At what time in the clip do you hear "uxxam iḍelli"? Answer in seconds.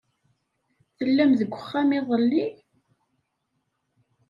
1.55-2.45